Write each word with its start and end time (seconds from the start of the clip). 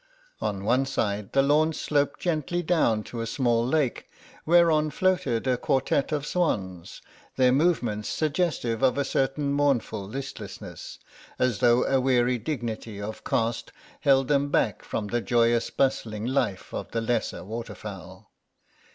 On 0.41 0.63
one 0.65 0.87
side 0.87 1.31
the 1.31 1.43
lawn 1.43 1.73
sloped 1.73 2.19
gently 2.19 2.63
down 2.63 3.03
to 3.03 3.21
a 3.21 3.27
small 3.27 3.63
lake, 3.63 4.09
whereon 4.47 4.89
floated 4.89 5.45
a 5.45 5.57
quartette 5.57 6.11
of 6.11 6.25
swans, 6.25 7.03
their 7.35 7.51
movements 7.51 8.09
suggestive 8.09 8.81
of 8.81 8.97
a 8.97 9.05
certain 9.05 9.53
mournful 9.53 10.03
listlessness, 10.07 10.97
as 11.37 11.59
though 11.59 11.83
a 11.83 12.01
weary 12.01 12.39
dignity 12.39 12.99
of 12.99 13.23
caste 13.23 13.71
held 13.99 14.27
them 14.27 14.49
back 14.49 14.83
from 14.83 15.05
the 15.05 15.21
joyous 15.21 15.69
bustling 15.69 16.25
life 16.25 16.73
of 16.73 16.89
the 16.89 17.01
lesser 17.01 17.43
waterfowl. 17.45 18.31